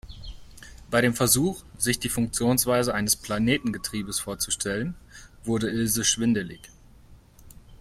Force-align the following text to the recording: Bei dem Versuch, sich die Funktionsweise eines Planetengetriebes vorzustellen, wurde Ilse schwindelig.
Bei 0.89 0.99
dem 0.99 1.13
Versuch, 1.13 1.61
sich 1.77 1.99
die 1.99 2.09
Funktionsweise 2.09 2.95
eines 2.95 3.15
Planetengetriebes 3.15 4.19
vorzustellen, 4.19 4.95
wurde 5.43 5.69
Ilse 5.69 6.03
schwindelig. 6.03 6.71